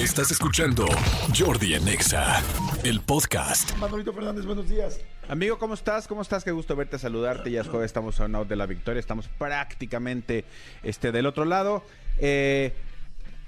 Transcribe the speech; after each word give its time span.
Estás 0.00 0.30
escuchando 0.30 0.86
Jordi 1.38 1.74
en 1.74 1.86
Exa, 1.86 2.42
el 2.84 3.02
podcast. 3.02 3.76
Manolito 3.76 4.14
Fernández, 4.14 4.46
buenos 4.46 4.66
días. 4.66 4.98
Amigo, 5.28 5.58
¿cómo 5.58 5.74
estás? 5.74 6.08
¿Cómo 6.08 6.22
estás? 6.22 6.42
Qué 6.42 6.52
gusto 6.52 6.74
verte, 6.74 6.98
saludarte. 6.98 7.50
Ya 7.50 7.60
es 7.60 7.68
jueves, 7.68 7.90
estamos 7.90 8.18
a 8.18 8.24
un 8.24 8.34
out 8.34 8.48
de 8.48 8.56
la 8.56 8.64
victoria. 8.64 8.98
Estamos 8.98 9.28
prácticamente 9.28 10.46
este, 10.82 11.12
del 11.12 11.26
otro 11.26 11.44
lado. 11.44 11.84
Eh, 12.18 12.72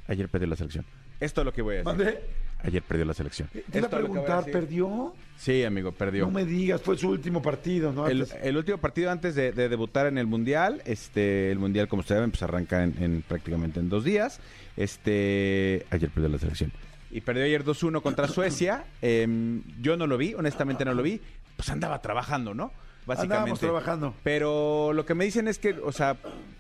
ayer 0.09 0.29
perdió 0.29 0.47
la 0.47 0.57
selección. 0.57 0.85
Esto 1.21 1.41
es 1.41 1.47
lo 1.47 1.55
que 1.55 1.63
voy 1.63 1.77
a 1.77 1.79
decir. 1.79 1.87
¿Mande? 1.87 2.21
Ayer 2.65 2.83
perdió 2.83 3.05
la 3.05 3.15
selección. 3.15 3.49
Te 3.49 3.79
iba 3.79 3.89
a 3.89 3.91
preguntar. 3.91 4.45
¿perdió? 4.45 5.15
Sí, 5.37 5.65
amigo, 5.65 5.93
perdió. 5.93 6.27
No 6.27 6.31
me 6.31 6.45
digas, 6.45 6.81
fue 6.81 6.97
su 6.97 7.11
último 7.11 7.43
partido, 7.43 7.93
¿no? 7.93 8.07
El, 8.07 8.57
último 8.57 8.79
partido 8.79 9.11
antes 9.11 9.35
de, 9.35 9.53
de 9.53 9.69
debutar 9.69 10.07
en 10.07 10.17
el 10.17 10.27
Mundial, 10.27 10.81
este, 10.85 11.51
el 11.51 11.59
Mundial, 11.59 11.89
como 11.89 12.01
ustedes 12.01 12.19
saben, 12.19 12.31
pues 12.31 12.43
arranca 12.43 12.85
en, 12.85 13.03
en 13.03 13.23
prácticamente 13.23 13.81
en 13.81 13.89
dos 13.89 14.05
días. 14.05 14.41
Este, 14.77 15.87
ayer 15.91 16.11
perdió 16.11 16.29
la 16.29 16.39
selección. 16.39 16.73
Y 17.11 17.21
perdió 17.21 17.45
ayer 17.45 17.65
2-1 17.65 18.01
contra 18.03 18.29
Suecia. 18.29 18.85
Em, 19.03 19.63
yo 19.81 19.97
no 19.97 20.07
lo 20.07 20.17
vi, 20.17 20.35
honestamente 20.35 20.85
no 20.85 20.95
lo 20.95 21.03
vi. 21.03 21.21
Pues 21.57 21.69
andaba 21.69 22.01
trabajando, 22.01 22.55
¿no? 22.55 22.73
Básicamente. 23.05 23.35
Andábamos 23.35 23.61
trabajando. 23.61 24.15
Pero 24.23 24.93
lo 24.93 25.05
que 25.05 25.15
me 25.15 25.25
dicen 25.25 25.49
es 25.49 25.59
que, 25.59 25.73
o 25.73 25.93
sea, 25.93 26.17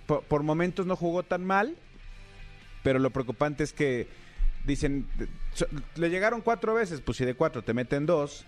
por, 0.07 0.25
por 0.25 0.43
momentos 0.43 0.85
no 0.85 0.97
jugó 0.97 1.23
tan 1.23 1.45
mal, 1.45 1.77
pero 2.83 2.99
lo 2.99 3.11
preocupante 3.11 3.63
es 3.63 3.73
que 3.73 4.09
dicen, 4.65 5.07
le 5.97 6.11
llegaron 6.11 6.41
cuatro 6.41 6.75
veces, 6.75 7.01
pues 7.01 7.19
si 7.19 7.25
de 7.25 7.35
cuatro 7.35 7.63
te 7.63 7.75
meten 7.75 8.07
dos, 8.07 8.45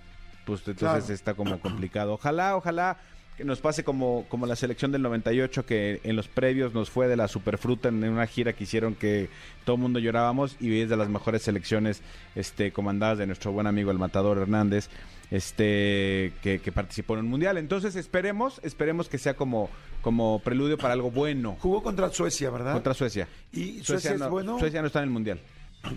pues 0.46 0.60
entonces 0.60 0.78
Claro. 1.04 1.14
está 1.14 1.34
como 1.34 1.60
complicado. 1.60 2.12
Ojalá, 2.14 2.56
ojalá 2.56 2.98
que 3.36 3.44
nos 3.44 3.60
pase 3.60 3.82
como, 3.82 4.26
como 4.28 4.46
la 4.46 4.54
selección 4.54 4.92
del 4.92 5.02
98, 5.02 5.66
que 5.66 6.00
en 6.04 6.14
los 6.14 6.28
previos 6.28 6.72
nos 6.72 6.88
fue 6.88 7.08
de 7.08 7.16
la 7.16 7.26
superfruta 7.26 7.88
en 7.88 8.04
una 8.04 8.26
gira 8.28 8.52
que 8.52 8.62
hicieron 8.62 8.94
que 8.94 9.28
todo 9.64 9.74
el 9.76 9.82
mundo 9.82 9.98
llorábamos 9.98 10.56
y 10.60 10.80
es 10.80 10.88
de 10.88 10.96
las 10.96 11.08
mejores 11.08 11.42
selecciones 11.42 12.00
este, 12.36 12.70
comandadas 12.72 13.18
de 13.18 13.26
nuestro 13.26 13.50
buen 13.50 13.66
amigo 13.66 13.90
el 13.90 13.98
Matador 13.98 14.38
Hernández 14.38 14.88
este 15.32 16.32
que, 16.42 16.60
que 16.60 16.70
participó 16.72 17.14
en 17.14 17.20
un 17.20 17.28
mundial. 17.30 17.58
Entonces 17.58 17.96
esperemos, 17.96 18.60
esperemos 18.62 19.08
que 19.08 19.18
sea 19.18 19.34
como, 19.34 19.68
como 20.00 20.38
preludio 20.44 20.78
para 20.78 20.92
algo 20.94 21.10
bueno 21.10 21.56
Jugó 21.60 21.82
contra 21.82 22.10
Suecia, 22.10 22.50
¿verdad? 22.50 22.72
contra 22.74 22.94
Suecia. 22.94 23.26
¿Y 23.52 23.82
Suecia, 23.82 24.12
es 24.12 24.20
no, 24.20 24.30
bueno? 24.30 24.58
Suecia 24.60 24.80
no 24.80 24.86
está 24.86 25.00
en 25.00 25.04
el 25.06 25.10
mundial. 25.10 25.40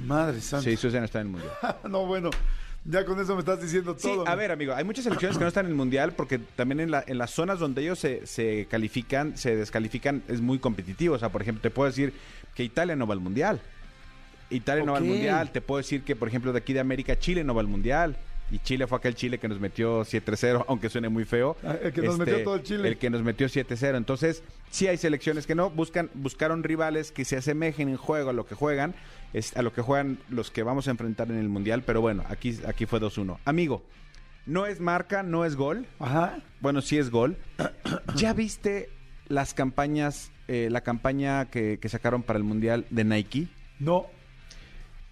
Madre 0.06 0.42
santa. 0.42 0.70
Sí, 0.70 0.76
Suecia 0.78 1.00
no 1.00 1.06
está 1.06 1.22
en 1.22 1.28
el 1.28 1.32
mundial. 1.34 1.52
no, 1.90 2.06
bueno, 2.06 2.30
ya 2.86 3.06
con 3.06 3.20
eso 3.20 3.34
me 3.36 3.40
estás 3.40 3.62
diciendo 3.62 3.96
Sí, 3.98 4.08
todo. 4.08 4.28
a 4.28 4.36
ver, 4.36 4.52
amigo, 4.52 4.74
hay 4.74 4.84
muchas 4.84 5.04
selecciones 5.04 5.38
que 5.38 5.44
no 5.44 5.48
están 5.48 5.66
en 5.66 5.72
el 5.72 5.78
mundial 5.78 6.14
porque 6.14 6.40
también 6.40 6.80
en, 6.80 6.92
la- 6.92 7.04
en 7.06 7.18
las 7.18 7.32
zonas 7.32 7.60
donde 7.60 7.82
ellos 7.82 8.00
se, 8.00 8.26
se 8.28 8.66
califican, 8.70 9.38
se 9.38 9.56
descalifican, 9.56 10.24
es 10.28 10.42
muy 10.42 10.60
competitivo. 10.60 11.16
O 11.16 11.20
sea, 11.20 11.30
por 11.30 11.42
ejemplo, 11.42 11.62
te 11.62 11.70
puedo 11.70 11.90
decir 11.90 12.14
que 12.56 12.64
Italia 12.64 12.96
no 12.96 13.08
va 13.08 13.14
al 13.14 13.20
mundial. 13.20 13.60
Italia 14.50 14.86
no 14.86 14.94
va 14.94 15.00
al 15.00 15.04
mundial. 15.04 15.52
Te 15.52 15.60
puedo 15.62 15.78
decir 15.80 16.04
que, 16.04 16.16
por 16.16 16.28
ejemplo, 16.30 16.54
de 16.54 16.60
aquí 16.60 16.72
de 16.74 16.80
América, 16.80 17.18
Chile 17.20 17.44
no 17.44 17.54
va 17.54 17.62
al 17.62 17.68
mundial. 17.68 18.16
Y 18.50 18.60
Chile 18.60 18.88
fue 18.88 18.98
aquel 18.98 19.16
Chile 19.16 19.40
que 19.40 19.48
nos 19.48 19.60
metió 19.60 20.02
7-0, 20.02 20.66
aunque 20.68 20.90
suene 20.90 21.10
muy 21.10 21.26
feo. 21.26 21.58
Este, 21.58 21.68
Ah, 21.68 21.80
el 21.84 21.94
que 21.94 22.02
nos 22.02 22.18
metió 22.18 22.44
todo 22.44 22.56
el 22.56 22.64
Chile. 22.64 22.88
El 22.88 22.98
que 22.98 23.10
nos 23.10 23.24
metió 23.24 23.48
7-0. 23.48 23.98
Entonces, 23.98 24.44
sí 24.70 24.88
hay 24.88 24.98
selecciones 24.98 25.46
que 25.46 25.56
no. 25.56 25.70
Buscan, 25.70 26.10
buscaron 26.14 26.64
rivales 26.64 27.12
que 27.12 27.26
se 27.26 27.38
asemejen 27.38 27.90
en 27.90 27.98
juego 27.98 28.30
a 28.30 28.34
lo 28.34 28.46
que 28.46 28.56
juegan, 28.56 28.96
es, 29.34 29.56
a 29.58 29.62
lo 29.62 29.74
que 29.74 29.82
juegan 29.82 30.20
los 30.30 30.52
que 30.52 30.64
vamos 30.64 30.88
a 30.88 30.92
enfrentar 30.92 31.30
en 31.30 31.38
el 31.38 31.50
Mundial. 31.50 31.84
Pero 31.86 32.02
bueno, 32.02 32.24
aquí, 32.30 32.58
aquí 32.66 32.86
fue 32.86 33.00
2-1. 33.02 33.38
Amigo, 33.46 33.84
no 34.46 34.66
es 34.66 34.80
marca, 34.80 35.24
no 35.24 35.44
es 35.44 35.56
gol. 35.56 35.86
Ajá. 36.00 36.40
Bueno, 36.62 36.82
sí 36.82 36.98
es 36.98 37.10
gol. 37.10 37.38
¿Ya 38.16 38.34
viste 38.34 38.90
las 39.28 39.54
campañas, 39.54 40.32
eh, 40.48 40.70
la 40.72 40.82
campaña 40.82 41.46
que, 41.50 41.80
que 41.82 41.90
sacaron 41.90 42.24
para 42.24 42.38
el 42.38 42.44
Mundial 42.46 42.86
de 42.90 43.04
Nike? 43.04 43.48
No. 43.80 44.08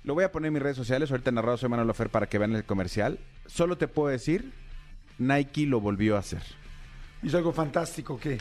Lo 0.06 0.14
voy 0.14 0.23
a 0.23 0.31
poner 0.31 0.48
en 0.50 0.53
mis 0.53 0.61
redes 0.64 0.78
sociales, 0.78 1.09
ahorita 1.11 1.30
en 1.30 1.36
narrado 1.36 1.58
soy 1.58 1.67
Manuel 1.67 1.89
Ofer 1.89 2.09
para 2.09 2.28
que 2.30 2.38
vean 2.38 2.56
el 2.56 2.64
comercial. 2.64 3.20
Solo 3.48 3.78
te 3.78 3.88
puedo 3.88 4.09
decir, 4.09 4.52
Nike 5.17 5.66
lo 5.66 5.81
volvió 5.81 6.16
a 6.16 6.20
hacer. 6.20 6.44
Hizo 7.23 7.38
algo 7.38 7.52
fantástico, 7.52 8.19
¿qué? 8.19 8.38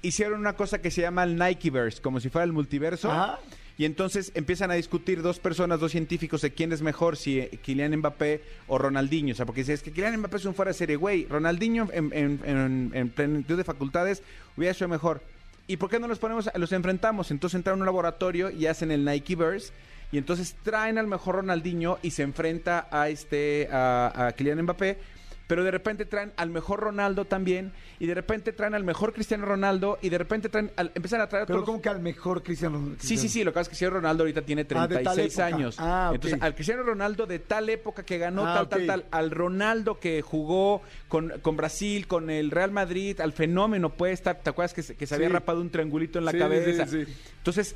Hicieron 0.00 0.38
una 0.38 0.52
cosa 0.52 0.80
que 0.80 0.92
se 0.92 1.00
llama 1.00 1.24
el 1.24 1.36
Nikeverse, 1.36 2.00
como 2.00 2.20
si 2.20 2.28
fuera 2.28 2.44
el 2.44 2.52
multiverso. 2.52 3.10
Ajá. 3.10 3.40
Y 3.76 3.84
entonces 3.84 4.30
empiezan 4.34 4.70
a 4.70 4.74
discutir 4.74 5.22
dos 5.22 5.38
personas, 5.40 5.80
dos 5.80 5.90
científicos, 5.92 6.40
de 6.40 6.52
quién 6.52 6.72
es 6.72 6.82
mejor, 6.82 7.16
si 7.16 7.40
eh, 7.40 7.60
Kylian 7.62 7.96
Mbappé 7.96 8.42
o 8.68 8.78
Ronaldinho. 8.78 9.32
O 9.32 9.36
sea, 9.36 9.46
porque 9.46 9.60
dices 9.62 9.82
que 9.82 9.90
Kylian 9.92 10.18
Mbappé 10.18 10.36
es 10.36 10.44
un 10.44 10.54
fuera 10.54 10.70
de 10.70 10.74
serie, 10.74 10.96
güey. 10.96 11.26
Ronaldinho 11.26 11.88
en, 11.92 12.10
en, 12.12 12.40
en- 12.44 12.90
en 12.94 13.08
plenitud 13.10 13.56
de 13.56 13.64
facultades 13.64 14.22
hubiera 14.56 14.72
sido 14.74 14.88
mejor. 14.88 15.20
¿Y 15.66 15.76
por 15.76 15.90
qué 15.90 15.98
no 15.98 16.06
los 16.08 16.18
ponemos, 16.20 16.48
los 16.54 16.72
enfrentamos? 16.72 17.30
Entonces 17.32 17.56
entraron 17.56 17.80
a 17.80 17.82
un 17.82 17.86
laboratorio 17.86 18.50
y 18.50 18.66
hacen 18.66 18.90
el 18.92 19.04
Nikeverse. 19.04 19.72
Y 20.12 20.18
entonces 20.18 20.56
traen 20.62 20.98
al 20.98 21.06
mejor 21.06 21.36
Ronaldinho 21.36 21.98
y 22.02 22.10
se 22.12 22.22
enfrenta 22.22 22.88
a 22.90 23.08
este, 23.08 23.68
a, 23.70 24.28
a 24.28 24.32
Kylian 24.32 24.62
Mbappé. 24.62 24.98
Pero 25.46 25.64
de 25.64 25.70
repente 25.70 26.04
traen 26.04 26.34
al 26.36 26.50
mejor 26.50 26.78
Ronaldo 26.80 27.24
también. 27.24 27.72
Y 27.98 28.06
de 28.06 28.12
repente 28.12 28.52
traen 28.52 28.74
al 28.74 28.84
mejor 28.84 29.14
Cristiano 29.14 29.46
Ronaldo. 29.46 29.98
Y 30.02 30.10
de 30.10 30.18
repente 30.18 30.50
traen, 30.50 30.70
al, 30.76 30.92
empiezan 30.94 31.22
a 31.22 31.26
traer 31.26 31.44
a 31.44 31.46
Pero 31.46 31.64
como 31.64 31.80
que 31.80 31.88
al 31.88 32.00
mejor 32.00 32.42
Cristiano. 32.42 32.94
Sí, 32.98 33.16
sí, 33.16 33.30
sí, 33.30 33.42
lo 33.44 33.50
que 33.50 33.54
pasa 33.54 33.62
es 33.62 33.68
que 33.68 33.70
Cristiano 33.72 33.94
Ronaldo 33.94 34.24
ahorita 34.24 34.42
tiene 34.42 34.66
Ah, 34.74 34.86
de 34.86 34.96
tal 34.96 35.14
36 35.14 35.38
época. 35.38 35.46
años. 35.46 35.76
Ah, 35.78 36.06
ok. 36.10 36.14
Entonces, 36.16 36.42
al 36.42 36.54
Cristiano 36.54 36.82
Ronaldo 36.82 37.24
de 37.26 37.38
tal 37.38 37.70
época 37.70 38.02
que 38.02 38.18
ganó 38.18 38.46
Ah, 38.46 38.54
tal, 38.56 38.68
tal, 38.68 38.86
tal, 38.86 39.04
al 39.10 39.30
Ronaldo 39.30 39.98
que 39.98 40.20
jugó 40.20 40.82
con, 41.08 41.32
con 41.40 41.56
Brasil, 41.56 42.06
con 42.06 42.28
el 42.28 42.50
Real 42.50 42.70
Madrid, 42.70 43.18
al 43.22 43.32
fenómeno 43.32 43.94
estar, 44.12 44.40
¿te 44.42 44.50
acuerdas 44.50 44.74
que, 44.74 44.82
se- 44.82 44.96
que 44.96 45.06
se 45.06 45.14
había 45.14 45.28
Sí. 45.28 45.32
rapado 45.32 45.62
un 45.62 45.70
triangulito 45.70 46.18
en 46.18 46.26
la 46.26 46.32
Sí, 46.32 46.38
cabeza? 46.38 46.86
sí, 46.86 47.06
sí. 47.06 47.12
Entonces, 47.38 47.74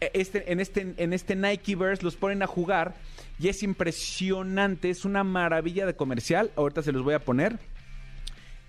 este, 0.00 0.52
en 0.52 0.60
este, 0.60 0.94
en 0.96 1.12
este 1.12 1.36
Nikeverse 1.36 2.02
los 2.02 2.16
ponen 2.16 2.42
a 2.42 2.46
jugar 2.46 2.94
y 3.38 3.48
es 3.48 3.62
impresionante, 3.62 4.90
es 4.90 5.04
una 5.04 5.24
maravilla 5.24 5.86
de 5.86 5.94
comercial. 5.94 6.50
Ahorita 6.56 6.82
se 6.82 6.92
los 6.92 7.02
voy 7.02 7.14
a 7.14 7.20
poner. 7.20 7.58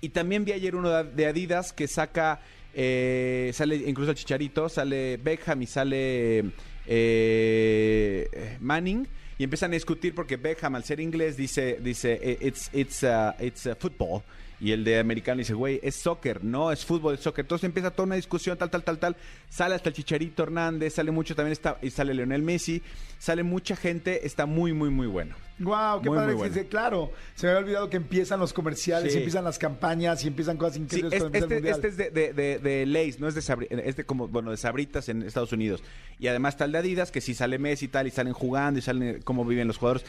Y 0.01 0.09
también 0.09 0.45
vi 0.45 0.51
ayer 0.51 0.75
uno 0.75 0.89
de 0.89 1.03
de 1.03 1.25
Adidas 1.25 1.73
que 1.73 1.87
saca, 1.87 2.39
eh, 2.73 3.51
sale 3.53 3.75
incluso 3.75 4.11
el 4.11 4.17
Chicharito, 4.17 4.69
sale 4.69 5.17
Beckham 5.17 5.61
y 5.61 5.67
sale 5.67 6.43
eh, 6.85 8.57
Manning. 8.59 9.07
Y 9.37 9.43
empiezan 9.43 9.71
a 9.71 9.73
discutir 9.73 10.15
porque 10.15 10.37
Beckham, 10.37 10.75
al 10.75 10.83
ser 10.83 10.99
inglés, 10.99 11.35
dice, 11.35 11.77
dice 11.81 12.19
"Eh, 12.21 12.37
it's, 12.41 12.69
it's, 12.73 13.03
uh, 13.03 13.33
it's 13.39 13.65
uh, 13.65 13.75
football. 13.77 14.21
Y 14.59 14.71
el 14.71 14.83
de 14.85 14.99
americano 14.99 15.39
dice, 15.39 15.53
güey, 15.53 15.79
es 15.83 15.95
soccer, 15.95 16.43
no 16.43 16.71
es 16.71 16.85
fútbol, 16.85 17.15
es 17.15 17.19
soccer. 17.19 17.43
Entonces 17.43 17.65
empieza 17.65 17.91
toda 17.91 18.05
una 18.05 18.15
discusión, 18.15 18.57
tal, 18.57 18.69
tal, 18.69 18.83
tal, 18.83 18.97
tal. 18.99 19.15
Sale 19.49 19.75
hasta 19.75 19.89
el 19.89 19.95
Chicharito 19.95 20.43
Hernández, 20.43 20.93
sale 20.93 21.11
mucho, 21.11 21.35
también 21.35 21.51
está, 21.51 21.77
y 21.81 21.89
sale 21.89 22.13
Leonel 22.13 22.41
Messi, 22.41 22.81
sale 23.19 23.43
mucha 23.43 23.75
gente, 23.75 24.25
está 24.25 24.45
muy, 24.45 24.71
muy, 24.73 24.89
muy 24.89 25.07
bueno. 25.07 25.35
Guau, 25.59 26.01
qué 26.01 26.09
Muy, 26.09 26.17
padre. 26.17 26.35
muy 26.35 26.49
bueno. 26.49 26.69
claro, 26.69 27.11
se 27.33 27.45
me 27.47 27.51
había 27.53 27.63
olvidado 27.65 27.89
que 27.89 27.97
empiezan 27.97 28.39
los 28.41 28.51
comerciales, 28.53 29.11
Sí. 29.13 29.17
y 29.17 29.21
empiezan 29.21 29.43
las 29.45 29.57
campañas 29.57 30.23
y 30.23 30.27
empiezan 30.27 30.57
cosas 30.57 30.75
Sí, 30.75 30.81
increíbles 30.81 31.13
es- 31.13 31.19
cuando 31.21 31.37
empieza 31.37 31.57
el 31.57 31.65
este, 31.75 31.87
este 31.87 31.87
es 31.87 32.13
de, 32.13 32.33
de, 32.33 32.33
de, 32.33 32.59
de 32.59 32.85
Lay's, 32.85 33.19
no 33.19 33.27
es 33.27 33.35
de 33.35 33.41
Sabri- 33.41 33.67
es 33.69 33.95
de 33.95 34.03
como, 34.05 34.27
bueno, 34.27 34.51
de 34.51 34.57
Sabritas 34.57 35.07
en 35.09 35.21
Estados 35.21 35.51
Unidos. 35.53 35.81
Y 36.19 36.27
además 36.27 36.55
está 36.55 36.65
el 36.65 36.71
de 36.73 36.77
Adidas, 36.79 37.11
que 37.11 37.21
si 37.21 37.33
sale 37.33 37.57
Messi 37.57 37.85
y 37.85 37.87
tal, 37.89 38.07
y 38.07 38.11
salen 38.11 38.33
jugando, 38.33 38.79
y 38.79 38.81
salen 38.81 39.21
cómo 39.23 39.45
viven 39.45 39.67
los 39.67 39.77
jugadores. 39.77 40.05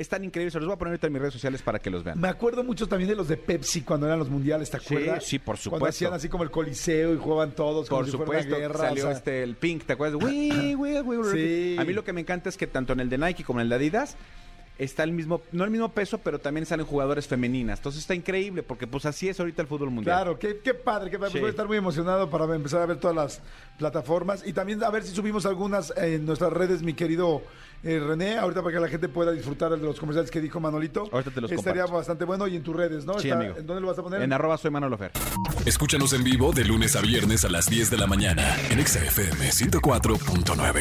Están 0.00 0.24
increíbles, 0.24 0.52
se 0.54 0.58
los 0.58 0.66
voy 0.66 0.74
a 0.74 0.78
poner 0.78 0.92
ahorita 0.92 1.06
en 1.08 1.12
mis 1.12 1.20
redes 1.20 1.34
sociales 1.34 1.60
para 1.62 1.78
que 1.78 1.90
los 1.90 2.02
vean. 2.02 2.18
Me 2.18 2.28
acuerdo 2.28 2.64
mucho 2.64 2.86
también 2.88 3.10
de 3.10 3.16
los 3.16 3.28
de 3.28 3.36
Pepsi 3.36 3.82
cuando 3.82 4.06
eran 4.06 4.18
los 4.18 4.30
mundiales, 4.30 4.70
¿te 4.70 4.78
acuerdas? 4.78 5.24
sí, 5.24 5.38
por 5.38 5.56
Cuando 5.56 5.62
supuesto. 5.62 5.86
hacían 5.88 6.12
así 6.14 6.28
como 6.30 6.42
el 6.42 6.50
coliseo 6.50 7.12
y 7.14 7.18
jugaban 7.18 7.52
todos 7.52 7.88
como 7.88 8.00
Por 8.00 8.10
si 8.10 8.16
fuera 8.16 8.30
una 8.30 8.40
supuesto, 8.42 8.60
guerra. 8.60 8.78
salió 8.88 9.04
o 9.04 9.06
sea, 9.08 9.16
este 9.16 9.42
el 9.42 9.56
Pink, 9.56 9.84
¿te 9.84 9.92
acuerdas? 9.92 10.20
Sí. 11.32 11.76
A 11.78 11.84
mí 11.84 11.92
lo 11.92 12.02
que 12.04 12.12
me 12.12 12.20
encanta 12.22 12.48
es 12.48 12.56
que 12.56 12.66
tanto 12.66 12.92
en 12.94 13.00
el 13.00 13.08
de 13.10 13.18
Nike 13.18 13.44
como 13.44 13.60
en 13.60 13.64
el 13.64 13.68
de 13.68 13.74
Adidas 13.76 14.16
está 14.80 15.04
el 15.04 15.12
mismo, 15.12 15.42
no 15.52 15.64
el 15.64 15.70
mismo 15.70 15.90
peso, 15.92 16.18
pero 16.18 16.38
también 16.38 16.66
salen 16.66 16.86
jugadores 16.86 17.28
femeninas. 17.28 17.78
Entonces 17.78 18.00
está 18.00 18.14
increíble, 18.14 18.62
porque 18.62 18.86
pues 18.86 19.04
así 19.06 19.28
es 19.28 19.38
ahorita 19.38 19.62
el 19.62 19.68
fútbol 19.68 19.90
mundial. 19.90 20.16
Claro, 20.16 20.38
qué, 20.38 20.58
qué 20.64 20.74
padre, 20.74 21.10
qué 21.10 21.18
padre. 21.18 21.32
Sí. 21.32 21.38
Voy 21.38 21.48
a 21.48 21.50
estar 21.50 21.66
muy 21.68 21.76
emocionado 21.76 22.28
para 22.30 22.44
empezar 22.54 22.80
a 22.82 22.86
ver 22.86 22.96
todas 22.98 23.14
las 23.14 23.40
plataformas 23.78 24.42
y 24.46 24.52
también 24.52 24.82
a 24.82 24.90
ver 24.90 25.02
si 25.04 25.14
subimos 25.14 25.46
algunas 25.46 25.92
en 25.96 26.24
nuestras 26.26 26.52
redes, 26.52 26.82
mi 26.82 26.94
querido 26.94 27.42
eh, 27.82 27.98
René, 27.98 28.36
ahorita 28.38 28.62
para 28.62 28.74
que 28.74 28.80
la 28.80 28.88
gente 28.88 29.08
pueda 29.08 29.32
disfrutar 29.32 29.70
de 29.70 29.78
los 29.78 29.98
comerciales 29.98 30.30
que 30.30 30.40
dijo 30.40 30.60
Manolito. 30.60 31.08
Ahorita 31.12 31.30
te 31.30 31.40
los 31.40 31.50
Estaría 31.50 31.82
comparto. 31.82 31.96
bastante 31.98 32.24
bueno 32.24 32.46
y 32.48 32.56
en 32.56 32.62
tus 32.62 32.76
redes, 32.76 33.04
¿no? 33.06 33.18
Sí, 33.18 33.28
Está- 33.28 33.40
amigo. 33.40 33.56
¿En 33.58 33.66
dónde 33.66 33.80
lo 33.80 33.86
vas 33.88 33.98
a 33.98 34.02
poner? 34.02 34.20
En 34.22 34.32
arroba 34.32 34.58
soy 34.58 34.70
Manolo 34.70 34.98
Fer. 34.98 35.12
Escúchanos 35.66 36.12
en 36.12 36.24
vivo 36.24 36.52
de 36.52 36.64
lunes 36.64 36.96
a 36.96 37.00
viernes 37.00 37.44
a 37.44 37.48
las 37.48 37.66
10 37.70 37.90
de 37.90 37.96
la 37.98 38.06
mañana 38.06 38.56
en 38.70 38.78
Exa 38.80 38.98
FM 39.04 39.50
104.9. 39.50 40.80